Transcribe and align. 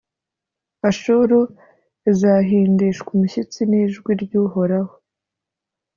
Ashuru 0.89 1.37
izahindishwa 2.11 3.09
umushyitsi 3.15 3.59
n’ijwi 3.69 4.11
ry’Uhoraho, 4.23 4.93